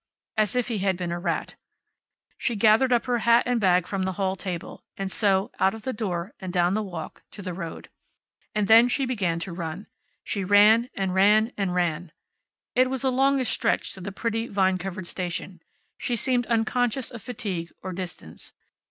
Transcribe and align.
as 0.35 0.55
if 0.55 0.67
he 0.67 0.79
had 0.79 0.97
been 0.97 1.11
a 1.11 1.19
rat. 1.19 1.53
She 2.35 2.55
gathered 2.55 2.91
up 2.91 3.05
her 3.05 3.19
hat 3.19 3.43
and 3.45 3.59
bag 3.61 3.85
from 3.85 4.01
the 4.01 4.13
hall 4.13 4.35
table, 4.35 4.83
and 4.97 5.11
so, 5.11 5.51
out 5.59 5.75
of 5.75 5.83
the 5.83 5.93
door, 5.93 6.33
and 6.39 6.51
down 6.51 6.73
the 6.73 6.81
walk, 6.81 7.21
to 7.29 7.43
the 7.43 7.53
road. 7.53 7.87
And 8.55 8.67
then 8.67 8.87
she 8.87 9.05
began 9.05 9.37
to 9.41 9.53
run. 9.53 9.85
She 10.23 10.43
ran, 10.43 10.89
and 10.95 11.13
ran, 11.13 11.51
and 11.55 11.75
ran. 11.75 12.11
It 12.73 12.89
was 12.89 13.03
a 13.03 13.11
longish 13.11 13.49
stretch 13.49 13.93
to 13.93 14.01
the 14.01 14.11
pretty, 14.11 14.47
vine 14.47 14.79
covered 14.79 15.05
station. 15.05 15.61
She 15.99 16.15
seemed 16.15 16.47
unconscious 16.47 17.11
of 17.11 17.21
fatigue, 17.21 17.71
or 17.83 17.93
distance. 17.93 18.53